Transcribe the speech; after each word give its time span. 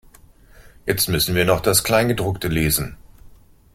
Jetzt 0.87 1.09
müssen 1.09 1.35
wir 1.35 1.45
noch 1.45 1.59
das 1.61 1.83
Kleingedruckte 1.83 2.47
lesen. 2.47 2.97